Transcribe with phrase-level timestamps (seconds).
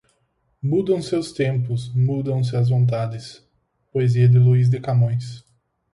[0.63, 3.47] Mudam-se os tempos, mudam-se as vontades.
[3.93, 5.45] Poesia de Luís de Camões